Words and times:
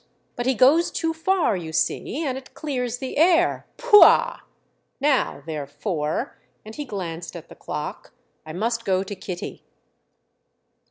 "But 0.35 0.47
he 0.47 0.55
goes 0.55 0.89
too 0.89 1.13
far, 1.13 1.55
you 1.55 1.71
see, 1.71 2.25
and 2.25 2.35
it 2.35 2.55
clears 2.55 2.97
the 2.97 3.17
air—pouah! 3.19 4.39
Now 4.99 5.43
therefore"—and 5.45 6.73
he 6.73 6.85
glanced 6.85 7.35
at 7.35 7.49
the 7.49 7.55
clock—"I 7.55 8.51
must 8.51 8.83
go 8.83 9.03
to 9.03 9.15
Kitty." 9.15 9.63